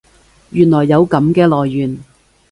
[0.49, 1.99] 原來有噉嘅來源